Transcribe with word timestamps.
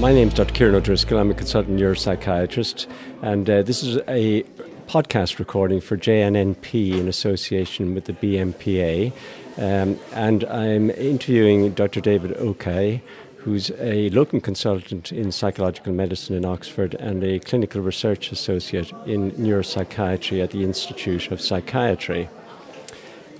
My 0.00 0.14
name 0.14 0.28
is 0.28 0.34
Dr. 0.34 0.54
Kieran 0.54 0.74
O'Driscoll. 0.76 1.18
I'm 1.18 1.30
a 1.30 1.34
consultant 1.34 1.78
neuropsychiatrist, 1.78 2.86
and 3.20 3.50
uh, 3.50 3.60
this 3.60 3.82
is 3.82 3.98
a 4.08 4.44
podcast 4.88 5.38
recording 5.38 5.82
for 5.82 5.98
JNNP 5.98 6.98
in 6.98 7.06
association 7.06 7.94
with 7.94 8.06
the 8.06 8.14
BNPA. 8.14 9.12
Um, 9.58 10.00
and 10.14 10.44
I'm 10.44 10.88
interviewing 10.88 11.72
Dr. 11.72 12.00
David 12.00 12.30
Okai, 12.38 13.02
who's 13.36 13.72
a 13.72 14.08
locum 14.08 14.40
consultant 14.40 15.12
in 15.12 15.32
psychological 15.32 15.92
medicine 15.92 16.34
in 16.34 16.46
Oxford 16.46 16.94
and 16.94 17.22
a 17.22 17.38
clinical 17.38 17.82
research 17.82 18.32
associate 18.32 18.92
in 19.04 19.32
neuropsychiatry 19.32 20.42
at 20.42 20.52
the 20.52 20.64
Institute 20.64 21.30
of 21.30 21.42
Psychiatry. 21.42 22.30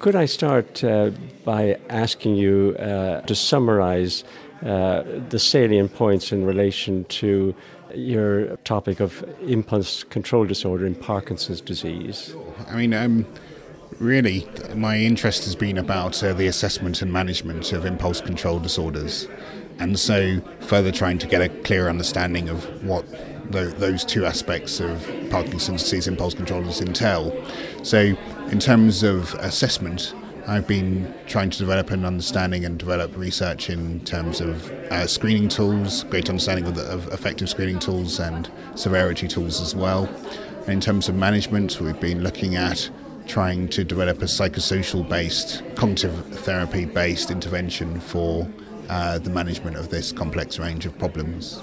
Could 0.01 0.17
I 0.17 0.25
start 0.25 0.83
uh, 0.83 1.11
by 1.45 1.79
asking 1.91 2.37
you 2.37 2.75
uh, 2.79 3.21
to 3.21 3.35
summarize 3.35 4.25
uh, 4.65 5.03
the 5.29 5.39
salient 5.39 5.95
points 5.95 6.33
in 6.33 6.47
relation 6.47 7.05
to 7.21 7.55
your 7.95 8.57
topic 8.65 9.01
of 9.01 9.23
impulse 9.43 10.05
control 10.05 10.47
disorder 10.47 10.87
in 10.87 10.95
Parkinson's 10.95 11.61
disease? 11.61 12.35
I 12.67 12.77
mean, 12.77 12.95
um, 12.95 13.27
really, 13.99 14.49
my 14.75 14.97
interest 14.97 15.45
has 15.45 15.55
been 15.55 15.77
about 15.77 16.25
uh, 16.25 16.33
the 16.33 16.47
assessment 16.47 17.03
and 17.03 17.13
management 17.13 17.71
of 17.75 17.85
impulse 17.85 18.23
control 18.23 18.59
disorders. 18.59 19.29
And 19.81 19.99
so, 19.99 20.41
further 20.61 20.93
trying 20.93 21.19
to 21.19 21.27
get 21.27 21.43
a 21.43 21.51
clear 21.63 21.91
understanding 21.91 22.49
of 22.49 22.65
what 22.83 23.05
those 23.51 24.05
two 24.05 24.25
aspects 24.25 24.81
of 24.81 25.07
Parkinson's 25.29 25.83
disease 25.83 26.07
impulse 26.07 26.35
controllers 26.35 26.81
entail. 26.81 27.35
So, 27.83 28.17
in 28.51 28.59
terms 28.59 29.03
of 29.05 29.35
assessment, 29.35 30.13
I've 30.49 30.67
been 30.67 31.15
trying 31.27 31.51
to 31.51 31.59
develop 31.59 31.91
an 31.91 32.05
understanding 32.05 32.65
and 32.65 32.79
develop 32.79 33.17
research 33.17 33.71
in 33.71 34.01
terms 34.01 34.41
of 34.41 34.71
uh, 34.91 35.07
screening 35.07 35.49
tools, 35.49 36.03
great 36.05 36.29
understanding 36.29 36.67
of, 36.67 36.75
the, 36.75 36.83
of, 36.83 37.07
effective 37.13 37.49
screening 37.49 37.79
tools 37.79 38.19
and 38.19 38.51
severity 38.75 39.29
tools 39.29 39.61
as 39.61 39.77
well. 39.77 40.07
And 40.63 40.71
in 40.71 40.81
terms 40.81 41.09
of 41.09 41.15
management, 41.15 41.81
we've 41.81 42.01
been 42.01 42.23
looking 42.25 42.57
at 42.57 42.91
trying 43.29 43.69
to 43.69 43.85
develop 43.85 44.21
a 44.23 44.25
psychosocial 44.25 45.09
based, 45.09 45.63
cognitive 45.77 46.13
therapy 46.41 46.87
based 46.87 47.31
intervention 47.31 48.01
for 48.01 48.49
uh, 48.89 49.21
the 49.21 49.31
management 49.31 49.77
of 49.77 49.91
this 49.91 50.11
complex 50.11 50.59
range 50.59 50.87
of 50.87 50.99
problems. 50.99 51.63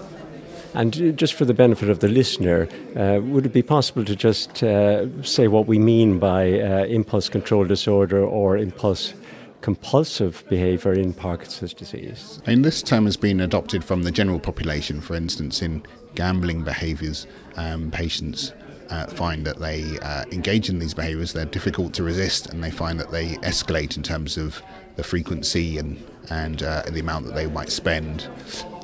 And 0.77 1.17
just 1.17 1.33
for 1.33 1.43
the 1.43 1.55
benefit 1.55 1.89
of 1.89 2.01
the 2.01 2.07
listener, 2.07 2.69
uh, 2.95 3.19
would 3.23 3.47
it 3.47 3.51
be 3.51 3.63
possible 3.63 4.05
to 4.05 4.15
just 4.15 4.61
uh, 4.61 5.23
say 5.23 5.47
what 5.47 5.65
we 5.65 5.79
mean 5.79 6.19
by 6.19 6.61
uh, 6.61 6.85
impulse 6.85 7.29
control 7.29 7.65
disorder 7.65 8.23
or 8.23 8.57
impulse 8.57 9.15
compulsive 9.61 10.43
behavior 10.49 10.93
in 10.93 11.13
Parkinson's 11.13 11.73
disease? 11.73 12.39
And 12.45 12.63
this 12.63 12.83
term 12.83 13.05
has 13.05 13.17
been 13.17 13.39
adopted 13.39 13.83
from 13.83 14.03
the 14.03 14.11
general 14.11 14.39
population, 14.39 15.01
for 15.01 15.15
instance, 15.15 15.63
in 15.63 15.81
gambling 16.13 16.63
behaviors, 16.63 17.25
um, 17.55 17.89
patients 17.89 18.53
uh, 18.91 19.07
find 19.07 19.47
that 19.47 19.57
they 19.57 19.97
uh, 20.03 20.25
engage 20.31 20.69
in 20.69 20.77
these 20.77 20.93
behaviors, 20.93 21.33
they're 21.33 21.45
difficult 21.45 21.95
to 21.95 22.03
resist, 22.03 22.53
and 22.53 22.63
they 22.63 22.71
find 22.71 22.99
that 22.99 23.09
they 23.09 23.29
escalate 23.37 23.97
in 23.97 24.03
terms 24.03 24.37
of 24.37 24.61
the 24.97 25.03
frequency 25.03 25.77
and, 25.77 26.03
and 26.29 26.61
uh, 26.63 26.83
the 26.91 26.99
amount 26.99 27.25
that 27.25 27.35
they 27.35 27.47
might 27.47 27.69
spend 27.69 28.27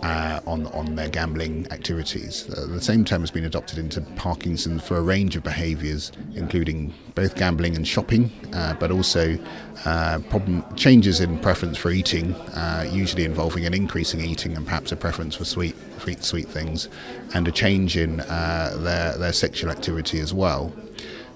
uh, 0.03 0.41
on 0.45 0.67
on 0.67 0.95
their 0.95 1.09
gambling 1.09 1.65
activities. 1.71 2.49
Uh, 2.49 2.67
the 2.67 2.81
same 2.81 3.05
term 3.05 3.21
has 3.21 3.31
been 3.31 3.45
adopted 3.45 3.79
into 3.79 4.01
Parkinson 4.17 4.79
for 4.79 4.97
a 4.97 5.01
range 5.01 5.37
of 5.37 5.43
behaviours, 5.43 6.11
including 6.35 6.93
both 7.15 7.35
gambling 7.35 7.75
and 7.75 7.87
shopping, 7.87 8.29
uh, 8.53 8.73
but 8.73 8.91
also 8.91 9.37
uh, 9.85 10.19
problem 10.29 10.63
changes 10.75 11.21
in 11.21 11.39
preference 11.39 11.77
for 11.77 11.89
eating, 11.89 12.33
uh, 12.53 12.87
usually 12.91 13.23
involving 13.23 13.65
an 13.65 13.73
increasing 13.73 14.19
eating 14.19 14.57
and 14.57 14.65
perhaps 14.65 14.91
a 14.91 14.95
preference 14.97 15.35
for 15.35 15.45
sweet 15.45 15.75
sweet 15.99 16.21
sweet 16.21 16.49
things, 16.49 16.89
and 17.33 17.47
a 17.47 17.51
change 17.51 17.95
in 17.95 18.17
their 18.17 19.17
their 19.17 19.33
sexual 19.33 19.71
activity 19.71 20.19
as 20.19 20.33
well. 20.33 20.73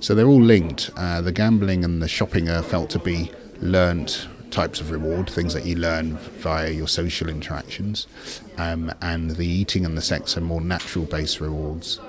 So 0.02 0.14
they're 0.14 0.28
all 0.28 0.42
linked. 0.42 0.94
the 0.96 1.32
gambling 1.34 1.86
and 1.86 2.02
the 2.02 2.10
shopping 2.10 2.50
are 2.50 2.62
felt 2.62 2.90
to 2.92 3.00
be 3.00 3.32
learnt 3.62 4.28
types 4.52 4.82
of 4.82 4.92
reward, 4.92 5.30
things 5.30 5.54
that 5.54 5.66
you 5.66 5.76
learn 5.76 6.18
via 6.18 6.70
your 6.70 6.88
social 6.88 7.30
interactions, 7.30 8.08
um, 8.58 8.92
and 9.02 9.32
the 9.32 9.48
eating 9.48 9.86
and 9.86 9.98
the 9.98 10.02
sex 10.02 10.38
are 10.38 10.42
more 10.42 10.62
natural 10.62 11.06
based 11.06 11.40
rewards. 11.40 12.00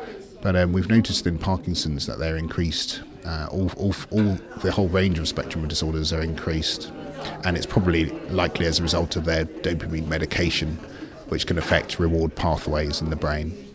But 0.41 0.57
um, 0.57 0.73
we've 0.73 0.89
noticed 0.89 1.27
in 1.27 1.39
Parkinson's 1.39 2.07
that 2.07 2.19
they're 2.19 2.37
increased. 2.37 3.03
Uh, 3.25 3.49
all, 3.51 3.71
all, 3.77 3.95
all 4.11 4.39
the 4.63 4.73
whole 4.73 4.89
range 4.89 5.19
of 5.19 5.29
spectrum 5.29 5.65
of 5.65 5.69
disorders 5.69 6.13
are 6.13 6.23
increased, 6.23 6.93
and 7.45 7.57
it's 7.57 7.67
probably 7.67 8.07
likely 8.31 8.67
as 8.67 8.79
a 8.79 8.83
result 8.83 9.17
of 9.17 9.25
their 9.25 9.45
dopamine 9.45 10.07
medication, 10.07 10.77
which 11.29 11.47
can 11.47 11.59
affect 11.59 11.99
reward 11.99 12.35
pathways 12.35 13.01
in 13.01 13.11
the 13.11 13.17
brain. 13.17 13.68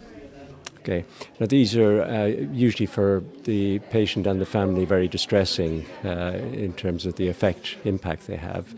Okay. 0.84 1.06
Now, 1.40 1.46
these 1.46 1.78
are 1.78 2.02
uh, 2.04 2.26
usually 2.26 2.88
for 2.88 3.24
the 3.46 3.80
patient 3.90 4.28
and 4.28 4.42
the 4.42 4.46
family 4.46 4.84
very 4.84 5.08
distressing 5.08 5.86
uh, 6.04 6.40
in 6.52 6.74
terms 6.74 7.06
of 7.06 7.16
the 7.16 7.30
effect, 7.30 7.78
impact 7.86 8.28
they 8.28 8.36
have. 8.36 8.76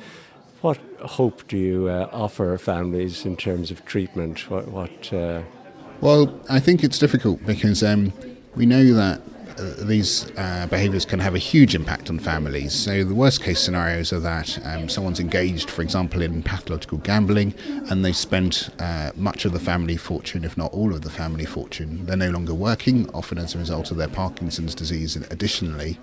What 0.61 0.77
hope 1.01 1.47
do 1.47 1.57
you 1.57 1.87
uh, 1.87 2.07
offer 2.13 2.55
families 2.59 3.25
in 3.25 3.35
terms 3.35 3.71
of 3.71 3.83
treatment? 3.85 4.51
What? 4.51 4.67
what 4.67 5.11
uh, 5.11 5.41
well, 5.99 6.39
I 6.47 6.59
think 6.59 6.83
it's 6.83 6.99
difficult 6.99 7.43
because 7.43 7.81
um, 7.81 8.13
we 8.55 8.67
know 8.67 8.93
that 8.93 9.21
these 9.57 10.29
uh, 10.37 10.67
behaviours 10.69 11.05
can 11.05 11.19
have 11.19 11.35
a 11.35 11.39
huge 11.39 11.75
impact 11.75 12.09
on 12.09 12.19
families. 12.19 12.73
So, 12.73 13.03
the 13.03 13.15
worst 13.15 13.41
case 13.43 13.59
scenarios 13.59 14.11
are 14.11 14.19
that 14.19 14.59
um, 14.65 14.89
someone's 14.89 15.19
engaged, 15.19 15.69
for 15.69 15.81
example, 15.81 16.21
in 16.21 16.43
pathological 16.43 16.97
gambling 16.99 17.53
and 17.89 18.03
they 18.03 18.13
spent 18.13 18.69
uh, 18.79 19.11
much 19.15 19.45
of 19.45 19.53
the 19.53 19.59
family 19.59 19.97
fortune, 19.97 20.43
if 20.43 20.57
not 20.57 20.73
all 20.73 20.93
of 20.93 21.01
the 21.01 21.09
family 21.09 21.45
fortune. 21.45 22.05
They're 22.05 22.17
no 22.17 22.29
longer 22.29 22.53
working, 22.53 23.09
often 23.11 23.37
as 23.37 23.55
a 23.55 23.57
result 23.57 23.91
of 23.91 23.97
their 23.97 24.07
Parkinson's 24.07 24.75
disease, 24.75 25.15
additionally. 25.15 25.99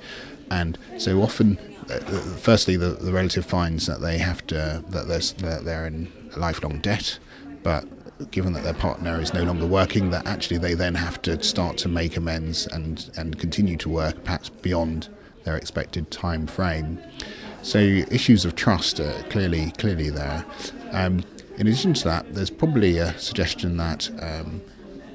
And 0.50 0.78
so 0.98 1.22
often, 1.22 1.58
uh, 1.90 1.98
firstly, 2.38 2.76
the, 2.76 2.90
the 2.90 3.12
relative 3.12 3.46
finds 3.46 3.86
that 3.86 4.00
they 4.00 4.18
have 4.18 4.46
to, 4.48 4.84
that 4.88 5.08
they're, 5.08 5.18
that 5.18 5.64
they're 5.64 5.86
in 5.86 6.12
lifelong 6.36 6.78
debt, 6.80 7.18
but 7.62 7.86
given 8.30 8.52
that 8.52 8.64
their 8.64 8.74
partner 8.74 9.20
is 9.20 9.34
no 9.34 9.42
longer 9.42 9.66
working, 9.66 10.10
that 10.10 10.26
actually 10.26 10.58
they 10.58 10.74
then 10.74 10.94
have 10.94 11.20
to 11.22 11.42
start 11.42 11.76
to 11.78 11.88
make 11.88 12.16
amends 12.16 12.66
and, 12.66 13.10
and 13.16 13.38
continue 13.38 13.76
to 13.78 13.88
work 13.88 14.24
perhaps 14.24 14.48
beyond 14.48 15.08
their 15.44 15.56
expected 15.56 16.10
time 16.10 16.46
frame. 16.46 16.98
So 17.62 17.78
issues 17.78 18.44
of 18.44 18.54
trust 18.54 19.00
are 19.00 19.22
clearly 19.24 19.72
clearly 19.78 20.10
there. 20.10 20.44
Um, 20.90 21.24
in 21.58 21.66
addition 21.66 21.94
to 21.94 22.04
that, 22.04 22.34
there's 22.34 22.50
probably 22.50 22.98
a 22.98 23.16
suggestion 23.18 23.76
that 23.76 24.10
um, 24.20 24.62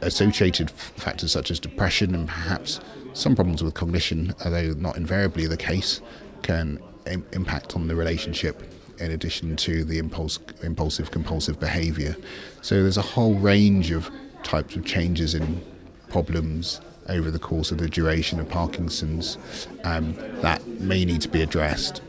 associated 0.02 0.70
factors 0.70 1.32
such 1.32 1.52
as 1.52 1.60
depression 1.60 2.14
and 2.14 2.28
perhaps 2.28 2.80
some 3.14 3.36
problems 3.36 3.64
with 3.64 3.74
cognition, 3.74 4.34
although 4.46 4.74
not 4.74 4.96
invariably 4.96 5.48
the 5.48 5.58
case, 5.58 6.02
can 6.44 6.80
Im- 7.06 7.26
impact 7.32 7.76
on 7.76 7.88
the 7.88 7.96
relationship 7.96 8.62
in 9.00 9.12
addition 9.12 9.56
to 9.58 9.84
the 9.84 9.98
impulse, 9.98 10.40
impulsive 10.64 11.12
compulsive 11.12 11.60
behavior. 11.60 12.16
So 12.62 12.82
there's 12.82 12.98
a 12.98 13.02
whole 13.02 13.36
range 13.36 13.92
of 13.92 14.10
types 14.44 14.76
of 14.76 14.86
changes 14.86 15.34
in 15.34 15.62
problems 16.10 16.82
over 17.10 17.32
the 17.32 17.40
course 17.40 17.72
of 17.72 17.78
the 17.78 17.90
duration 17.90 18.40
of 18.40 18.50
Parkinson's 18.50 19.38
um, 19.84 20.14
that 20.42 20.66
may 20.68 21.06
need 21.06 21.22
to 21.22 21.30
be 21.30 21.42
addressed. 21.42 22.02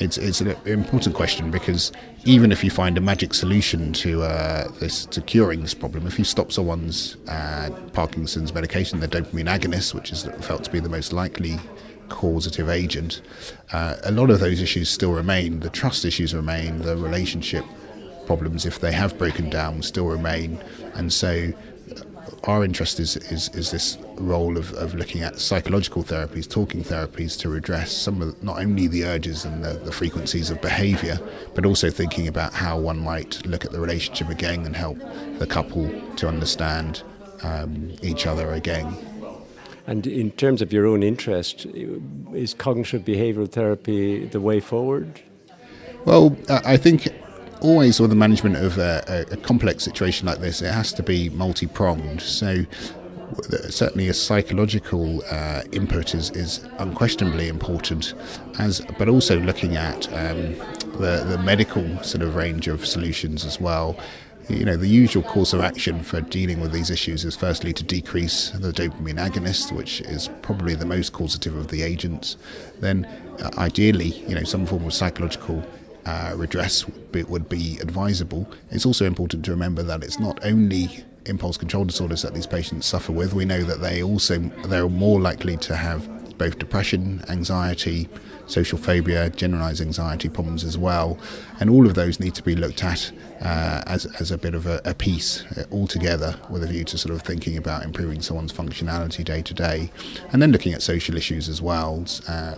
It's, 0.00 0.18
it's 0.18 0.40
an 0.40 0.56
important 0.64 1.14
question 1.14 1.50
because 1.50 1.92
even 2.24 2.50
if 2.50 2.64
you 2.64 2.70
find 2.70 2.98
a 2.98 3.00
magic 3.00 3.32
solution 3.32 3.92
to 3.94 4.22
uh, 4.22 4.68
this 4.80 5.06
to 5.06 5.20
curing 5.20 5.62
this 5.62 5.74
problem, 5.74 6.06
if 6.06 6.18
you 6.18 6.24
stop 6.24 6.50
someone's 6.50 7.16
uh, 7.28 7.70
Parkinson's 7.92 8.52
medication, 8.52 8.98
the 8.98 9.08
dopamine 9.08 9.46
agonist, 9.46 9.94
which 9.94 10.10
is 10.10 10.24
felt 10.40 10.64
to 10.64 10.70
be 10.70 10.80
the 10.80 10.88
most 10.88 11.12
likely 11.12 11.60
causative 12.08 12.68
agent, 12.68 13.20
uh, 13.72 13.96
a 14.04 14.12
lot 14.12 14.30
of 14.30 14.40
those 14.40 14.60
issues 14.60 14.88
still 14.88 15.12
remain. 15.12 15.60
The 15.60 15.70
trust 15.70 16.04
issues 16.04 16.34
remain, 16.34 16.78
the 16.82 16.96
relationship 16.96 17.64
problems, 18.26 18.66
if 18.66 18.80
they 18.80 18.92
have 18.92 19.18
broken 19.18 19.50
down, 19.50 19.82
still 19.82 20.06
remain. 20.06 20.62
And 20.94 21.12
so 21.12 21.52
uh, 21.90 22.00
our 22.44 22.64
interest 22.64 23.00
is, 23.00 23.16
is, 23.16 23.48
is 23.50 23.70
this 23.70 23.98
role 24.16 24.56
of, 24.56 24.72
of 24.74 24.94
looking 24.94 25.22
at 25.22 25.38
psychological 25.38 26.02
therapies, 26.02 26.48
talking 26.48 26.82
therapies 26.82 27.38
to 27.40 27.54
address 27.54 27.92
some 27.92 28.22
of 28.22 28.42
not 28.42 28.58
only 28.58 28.86
the 28.86 29.04
urges 29.04 29.44
and 29.44 29.64
the, 29.64 29.74
the 29.74 29.92
frequencies 29.92 30.50
of 30.50 30.60
behaviour, 30.60 31.18
but 31.54 31.66
also 31.66 31.90
thinking 31.90 32.28
about 32.28 32.52
how 32.52 32.78
one 32.78 32.98
might 32.98 33.44
look 33.46 33.64
at 33.64 33.72
the 33.72 33.80
relationship 33.80 34.28
again 34.28 34.64
and 34.66 34.76
help 34.76 34.98
the 35.38 35.46
couple 35.46 35.88
to 36.16 36.28
understand 36.28 37.02
um, 37.42 37.92
each 38.02 38.26
other 38.26 38.52
again. 38.52 38.96
And 39.86 40.06
in 40.06 40.30
terms 40.32 40.62
of 40.62 40.72
your 40.72 40.86
own 40.86 41.02
interest, 41.02 41.66
is 41.66 42.54
cognitive 42.54 43.02
behavioral 43.04 43.50
therapy 43.50 44.24
the 44.26 44.40
way 44.40 44.60
forward? 44.60 45.20
Well, 46.04 46.36
I 46.48 46.76
think 46.76 47.08
always 47.60 48.00
with 48.00 48.10
the 48.10 48.16
management 48.16 48.56
of 48.56 48.78
a, 48.78 49.26
a 49.30 49.36
complex 49.36 49.84
situation 49.84 50.26
like 50.26 50.38
this, 50.38 50.62
it 50.62 50.72
has 50.72 50.92
to 50.94 51.02
be 51.02 51.28
multi 51.30 51.66
pronged. 51.66 52.22
So, 52.22 52.64
certainly 53.68 54.08
a 54.08 54.14
psychological 54.14 55.22
uh, 55.30 55.62
input 55.72 56.14
is, 56.14 56.30
is 56.30 56.66
unquestionably 56.78 57.48
important, 57.48 58.14
as 58.58 58.80
but 58.98 59.08
also 59.08 59.38
looking 59.40 59.76
at 59.76 60.06
um, 60.08 60.54
the, 60.98 61.24
the 61.26 61.38
medical 61.42 62.02
sort 62.02 62.22
of 62.22 62.36
range 62.36 62.68
of 62.68 62.86
solutions 62.86 63.44
as 63.44 63.60
well 63.60 63.98
you 64.48 64.64
know, 64.64 64.76
the 64.76 64.88
usual 64.88 65.22
course 65.22 65.52
of 65.52 65.60
action 65.60 66.02
for 66.02 66.20
dealing 66.20 66.60
with 66.60 66.72
these 66.72 66.90
issues 66.90 67.24
is 67.24 67.36
firstly 67.36 67.72
to 67.72 67.82
decrease 67.82 68.50
the 68.50 68.72
dopamine 68.72 69.18
agonist, 69.18 69.72
which 69.72 70.00
is 70.02 70.28
probably 70.42 70.74
the 70.74 70.86
most 70.86 71.12
causative 71.12 71.56
of 71.56 71.68
the 71.68 71.82
agents. 71.82 72.36
Then, 72.80 73.04
uh, 73.42 73.50
ideally, 73.58 74.24
you 74.28 74.34
know, 74.34 74.44
some 74.44 74.66
form 74.66 74.84
of 74.84 74.94
psychological 74.94 75.64
uh, 76.06 76.34
redress 76.36 76.86
would 76.86 77.12
be, 77.12 77.22
would 77.24 77.48
be 77.48 77.78
advisable. 77.80 78.48
It's 78.70 78.86
also 78.86 79.06
important 79.06 79.44
to 79.46 79.50
remember 79.50 79.82
that 79.82 80.02
it's 80.02 80.20
not 80.20 80.44
only 80.44 81.04
impulse 81.26 81.56
control 81.56 81.84
disorders 81.84 82.22
that 82.22 82.34
these 82.34 82.46
patients 82.46 82.86
suffer 82.86 83.12
with. 83.12 83.32
We 83.32 83.44
know 83.44 83.62
that 83.64 83.80
they 83.80 84.02
also 84.02 84.38
they're 84.66 84.88
more 84.88 85.20
likely 85.20 85.56
to 85.58 85.76
have 85.76 86.08
both 86.38 86.58
depression, 86.58 87.24
anxiety, 87.28 88.08
social 88.46 88.78
phobia, 88.78 89.30
generalized 89.30 89.80
anxiety 89.80 90.28
problems 90.28 90.64
as 90.64 90.76
well. 90.76 91.18
And 91.60 91.70
all 91.70 91.86
of 91.86 91.94
those 91.94 92.20
need 92.20 92.34
to 92.34 92.42
be 92.42 92.54
looked 92.54 92.84
at 92.84 93.10
uh, 93.40 93.82
as, 93.86 94.06
as 94.20 94.30
a 94.30 94.38
bit 94.38 94.54
of 94.54 94.66
a, 94.66 94.80
a 94.84 94.94
piece 94.94 95.44
uh, 95.56 95.64
altogether 95.72 96.38
with 96.50 96.62
a 96.62 96.66
view 96.66 96.84
to 96.84 96.98
sort 96.98 97.14
of 97.14 97.22
thinking 97.22 97.56
about 97.56 97.84
improving 97.84 98.20
someone's 98.20 98.52
functionality 98.52 99.24
day 99.24 99.42
to 99.42 99.54
day. 99.54 99.90
And 100.32 100.42
then 100.42 100.52
looking 100.52 100.72
at 100.72 100.82
social 100.82 101.16
issues 101.16 101.48
as 101.48 101.62
well, 101.62 102.04
uh, 102.28 102.54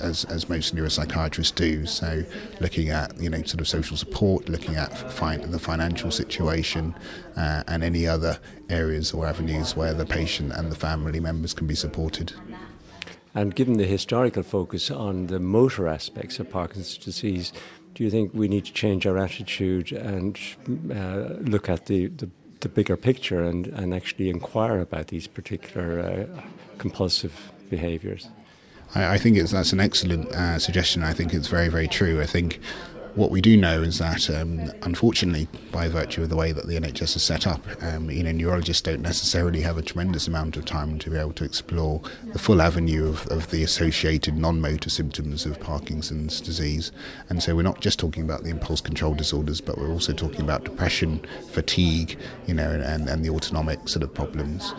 as, 0.00 0.24
as 0.24 0.48
most 0.48 0.74
neuropsychiatrists 0.74 1.54
do. 1.54 1.86
So 1.86 2.24
looking 2.60 2.88
at, 2.90 3.20
you 3.20 3.30
know, 3.30 3.42
sort 3.42 3.60
of 3.60 3.68
social 3.68 3.96
support, 3.96 4.48
looking 4.48 4.76
at 4.76 5.12
fin- 5.12 5.50
the 5.50 5.58
financial 5.58 6.10
situation 6.10 6.94
uh, 7.36 7.62
and 7.68 7.82
any 7.82 8.06
other 8.06 8.38
areas 8.68 9.12
or 9.12 9.26
avenues 9.26 9.76
where 9.76 9.94
the 9.94 10.06
patient 10.06 10.52
and 10.52 10.70
the 10.70 10.76
family 10.76 11.20
members 11.20 11.54
can 11.54 11.66
be 11.66 11.74
supported. 11.74 12.32
And 13.38 13.54
given 13.54 13.74
the 13.74 13.84
historical 13.84 14.42
focus 14.42 14.90
on 14.90 15.28
the 15.28 15.38
motor 15.38 15.86
aspects 15.86 16.40
of 16.40 16.50
Parkinson's 16.50 16.98
disease, 16.98 17.52
do 17.94 18.02
you 18.02 18.10
think 18.10 18.34
we 18.34 18.48
need 18.48 18.64
to 18.64 18.72
change 18.72 19.06
our 19.06 19.16
attitude 19.16 19.92
and 19.92 20.36
uh, 20.92 21.34
look 21.38 21.68
at 21.68 21.86
the, 21.86 22.08
the, 22.08 22.28
the, 22.62 22.68
bigger 22.68 22.96
picture 22.96 23.44
and, 23.44 23.68
and 23.68 23.94
actually 23.94 24.28
inquire 24.28 24.80
about 24.80 25.06
these 25.06 25.28
particular 25.28 26.00
uh, 26.00 26.40
compulsive 26.78 27.52
behaviours? 27.70 28.28
I, 28.96 29.14
I, 29.14 29.18
think 29.18 29.38
that's 29.38 29.72
an 29.72 29.78
excellent 29.78 30.26
uh, 30.32 30.58
suggestion. 30.58 31.04
I 31.04 31.12
think 31.12 31.32
it's 31.32 31.46
very, 31.46 31.68
very 31.68 31.86
true. 31.86 32.20
I 32.20 32.26
think 32.26 32.58
what 33.18 33.32
we 33.32 33.40
do 33.40 33.56
know 33.56 33.82
is 33.82 33.98
that, 33.98 34.30
um, 34.30 34.70
unfortunately, 34.82 35.48
by 35.72 35.88
virtue 35.88 36.22
of 36.22 36.28
the 36.28 36.36
way 36.36 36.52
that 36.52 36.68
the 36.68 36.76
NHS 36.78 37.16
is 37.16 37.22
set 37.22 37.46
up, 37.48 37.60
um, 37.82 38.08
you 38.10 38.22
know, 38.22 38.30
neurologists 38.30 38.80
don't 38.80 39.02
necessarily 39.02 39.60
have 39.62 39.76
a 39.76 39.82
tremendous 39.82 40.28
amount 40.28 40.56
of 40.56 40.64
time 40.64 40.98
to 41.00 41.10
be 41.10 41.16
able 41.16 41.32
to 41.32 41.44
explore 41.44 42.00
the 42.32 42.38
full 42.38 42.62
avenue 42.62 43.08
of, 43.08 43.26
of 43.26 43.50
the 43.50 43.64
associated 43.64 44.36
non-motor 44.36 44.88
symptoms 44.88 45.44
of 45.44 45.58
Parkinson's 45.58 46.40
disease. 46.40 46.92
And 47.28 47.42
so 47.42 47.56
we're 47.56 47.62
not 47.62 47.80
just 47.80 47.98
talking 47.98 48.22
about 48.22 48.44
the 48.44 48.50
impulse 48.50 48.80
control 48.80 49.14
disorders, 49.14 49.60
but 49.60 49.78
we're 49.78 49.90
also 49.90 50.12
talking 50.12 50.42
about 50.42 50.62
depression, 50.62 51.20
fatigue, 51.50 52.16
you 52.46 52.54
know, 52.54 52.70
and, 52.70 53.08
and 53.08 53.24
the 53.24 53.30
autonomic 53.30 53.88
sort 53.88 54.04
of 54.04 54.14
problems. 54.14 54.74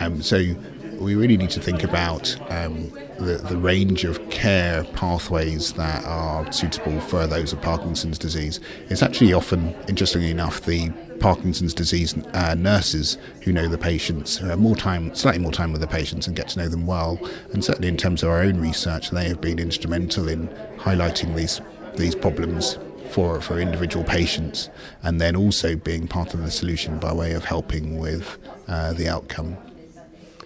Um, 0.00 0.22
so 0.22 0.54
we 1.02 1.14
really 1.16 1.36
need 1.36 1.50
to 1.50 1.60
think 1.60 1.82
about 1.82 2.36
um, 2.50 2.90
the, 3.18 3.44
the 3.48 3.56
range 3.56 4.04
of 4.04 4.30
care 4.30 4.84
pathways 4.84 5.72
that 5.74 6.04
are 6.04 6.50
suitable 6.52 7.00
for 7.00 7.26
those 7.26 7.52
with 7.52 7.62
Parkinson's 7.62 8.18
disease. 8.18 8.60
It's 8.88 9.02
actually 9.02 9.32
often, 9.32 9.74
interestingly 9.88 10.30
enough, 10.30 10.62
the 10.62 10.90
Parkinson's 11.20 11.74
disease 11.74 12.14
uh, 12.34 12.54
nurses 12.54 13.18
who 13.42 13.52
know 13.52 13.68
the 13.68 13.78
patients, 13.78 14.36
who 14.36 14.46
have 14.46 14.58
more 14.58 14.76
time, 14.76 15.14
slightly 15.14 15.40
more 15.40 15.52
time 15.52 15.72
with 15.72 15.80
the 15.80 15.86
patients 15.86 16.26
and 16.26 16.36
get 16.36 16.48
to 16.48 16.58
know 16.58 16.68
them 16.68 16.86
well. 16.86 17.18
And 17.52 17.64
certainly 17.64 17.88
in 17.88 17.96
terms 17.96 18.22
of 18.22 18.30
our 18.30 18.40
own 18.42 18.60
research, 18.60 19.10
they 19.10 19.28
have 19.28 19.40
been 19.40 19.58
instrumental 19.58 20.28
in 20.28 20.48
highlighting 20.78 21.34
these 21.34 21.60
these 21.96 22.14
problems 22.14 22.78
for 23.10 23.40
for 23.40 23.60
individual 23.60 24.04
patients, 24.04 24.70
and 25.02 25.20
then 25.20 25.36
also 25.36 25.76
being 25.76 26.08
part 26.08 26.34
of 26.34 26.42
the 26.42 26.50
solution 26.50 26.98
by 26.98 27.12
way 27.12 27.32
of 27.32 27.44
helping 27.44 27.98
with 27.98 28.38
uh, 28.68 28.92
the 28.92 29.08
outcome. 29.08 29.56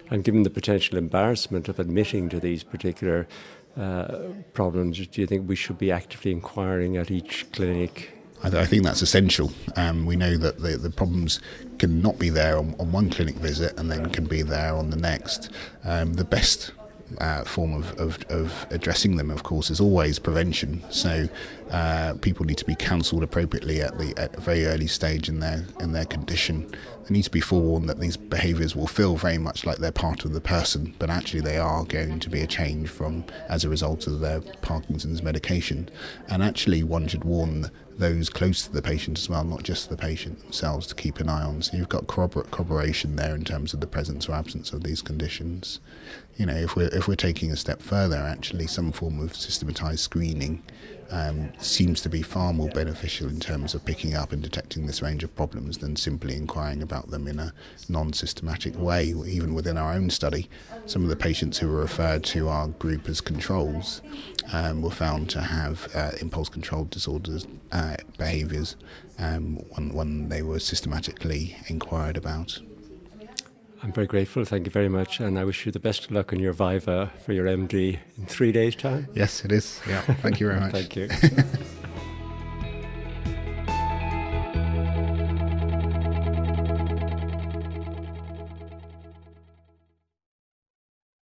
And 0.09 0.23
given 0.23 0.43
the 0.43 0.49
potential 0.49 0.97
embarrassment 0.97 1.67
of 1.67 1.79
admitting 1.79 2.29
to 2.29 2.39
these 2.39 2.63
particular 2.63 3.27
uh, 3.77 4.17
problems, 4.53 5.05
do 5.07 5.21
you 5.21 5.27
think 5.27 5.47
we 5.47 5.55
should 5.55 5.77
be 5.77 5.91
actively 5.91 6.31
inquiring 6.31 6.97
at 6.97 7.11
each 7.11 7.51
clinic? 7.51 8.13
I, 8.43 8.49
th- 8.49 8.61
I 8.61 8.65
think 8.65 8.83
that's 8.83 9.01
essential. 9.01 9.51
Um, 9.75 10.05
we 10.05 10.15
know 10.15 10.37
that 10.37 10.59
the, 10.59 10.77
the 10.77 10.89
problems 10.89 11.39
can 11.79 12.01
not 12.01 12.19
be 12.19 12.29
there 12.29 12.57
on, 12.57 12.75
on, 12.79 12.91
one 12.91 13.09
clinic 13.09 13.35
visit 13.35 13.77
and 13.79 13.91
then 13.91 14.09
can 14.11 14.25
be 14.25 14.43
there 14.43 14.75
on 14.75 14.91
the 14.91 14.95
next. 14.95 15.49
Um, 15.83 16.13
the 16.13 16.23
best 16.23 16.71
uh, 17.19 17.43
form 17.43 17.73
of, 17.73 17.97
of, 17.99 18.19
of, 18.29 18.67
addressing 18.69 19.15
them, 19.15 19.31
of 19.31 19.43
course, 19.43 19.69
is 19.69 19.79
always 19.79 20.19
prevention. 20.19 20.83
So 20.89 21.27
uh, 21.71 22.15
people 22.21 22.45
need 22.45 22.57
to 22.57 22.65
be 22.65 22.75
counselled 22.75 23.23
appropriately 23.23 23.81
at 23.81 23.97
the 23.97 24.13
at 24.17 24.35
a 24.35 24.41
very 24.41 24.65
early 24.65 24.87
stage 24.87 25.29
in 25.29 25.39
their 25.39 25.65
in 25.79 25.93
their 25.93 26.05
condition. 26.05 26.69
They 27.07 27.13
need 27.13 27.23
to 27.23 27.31
be 27.31 27.41
forewarned 27.41 27.87
that 27.89 27.99
these 27.99 28.17
behaviours 28.17 28.75
will 28.75 28.87
feel 28.87 29.15
very 29.15 29.37
much 29.37 29.65
like 29.65 29.77
they're 29.77 29.91
part 29.91 30.25
of 30.25 30.33
the 30.33 30.41
person, 30.41 30.93
but 30.99 31.09
actually 31.09 31.41
they 31.41 31.57
are 31.57 31.85
going 31.85 32.19
to 32.19 32.29
be 32.29 32.41
a 32.41 32.47
change 32.47 32.89
from 32.89 33.23
as 33.47 33.63
a 33.63 33.69
result 33.69 34.07
of 34.07 34.19
their 34.19 34.41
Parkinson's 34.61 35.23
medication. 35.23 35.89
And 36.27 36.43
actually, 36.43 36.83
one 36.83 37.07
should 37.07 37.23
warn 37.23 37.71
those 37.97 38.29
close 38.29 38.63
to 38.65 38.71
the 38.71 38.81
patient 38.81 39.17
as 39.17 39.29
well, 39.29 39.43
not 39.43 39.63
just 39.63 39.89
the 39.89 39.97
patient 39.97 40.41
themselves, 40.41 40.87
to 40.87 40.95
keep 40.95 41.19
an 41.19 41.29
eye 41.29 41.43
on. 41.43 41.61
So 41.61 41.77
you've 41.77 41.89
got 41.89 42.07
corroboration 42.07 43.15
there 43.15 43.35
in 43.35 43.43
terms 43.43 43.73
of 43.73 43.79
the 43.79 43.87
presence 43.87 44.29
or 44.29 44.33
absence 44.33 44.71
of 44.71 44.83
these 44.83 45.01
conditions. 45.01 45.79
You 46.35 46.45
know, 46.45 46.55
if 46.55 46.75
we're 46.75 46.89
if 46.93 47.07
we're 47.07 47.15
taking 47.15 47.51
a 47.51 47.57
step 47.57 47.81
further, 47.81 48.17
actually, 48.17 48.67
some 48.67 48.91
form 48.91 49.19
of 49.19 49.35
systematized 49.35 50.01
screening 50.01 50.63
um, 51.09 51.51
seems 51.59 52.01
to 52.01 52.09
be 52.09 52.21
far 52.21 52.53
more 52.53 52.69
beneficial 52.69 53.27
in 53.27 53.39
terms 53.39 53.73
of 53.73 53.85
picking 53.85 54.15
up 54.15 54.31
and 54.31 54.41
detecting 54.41 54.85
this 54.85 55.01
range 55.01 55.23
of 55.23 55.35
problems 55.35 55.77
than 55.77 55.95
simply 55.95 56.35
inquiring 56.35 56.81
about 56.81 57.09
them 57.09 57.27
in 57.27 57.39
a 57.39 57.53
non 57.89 58.13
systematic 58.13 58.77
way. 58.77 59.05
Even 59.05 59.53
within 59.53 59.77
our 59.77 59.93
own 59.93 60.09
study, 60.09 60.49
some 60.85 61.03
of 61.03 61.09
the 61.09 61.15
patients 61.15 61.57
who 61.57 61.67
were 61.67 61.81
referred 61.81 62.23
to 62.25 62.49
our 62.49 62.67
group 62.67 63.07
as 63.07 63.21
controls 63.21 64.01
um, 64.51 64.81
were 64.81 64.91
found 64.91 65.29
to 65.29 65.41
have 65.41 65.87
uh, 65.95 66.11
impulse 66.21 66.49
control 66.49 66.85
disorders 66.85 67.47
uh, 67.71 67.95
behaviours 68.17 68.75
um, 69.19 69.57
when, 69.75 69.93
when 69.93 70.29
they 70.29 70.41
were 70.41 70.59
systematically 70.59 71.57
inquired 71.67 72.17
about. 72.17 72.59
I'm 73.83 73.91
very 73.93 74.07
grateful. 74.07 74.43
Thank 74.43 74.65
you 74.65 74.71
very 74.71 74.89
much. 74.89 75.19
And 75.19 75.37
I 75.37 75.43
wish 75.43 75.65
you 75.65 75.71
the 75.71 75.79
best 75.79 76.05
of 76.05 76.11
luck 76.11 76.33
on 76.33 76.39
your 76.39 76.53
Viva 76.53 77.11
for 77.25 77.33
your 77.33 77.45
MD 77.45 77.99
in 78.17 78.25
three 78.25 78.51
days' 78.51 78.75
time. 78.75 79.07
Yes, 79.13 79.45
it 79.45 79.51
is. 79.51 79.79
Yeah. 79.87 80.01
Thank 80.01 80.39
you 80.39 80.47
very 80.47 80.59
much. 80.65 80.71
Thank 80.71 80.95
you. 80.95 81.09